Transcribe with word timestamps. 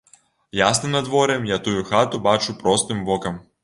Ясным 0.67 0.91
надвор'ем 0.97 1.43
я 1.55 1.59
тую 1.69 1.79
хату 1.93 2.25
бачу 2.29 2.61
простым 2.67 3.05
вокам. 3.13 3.35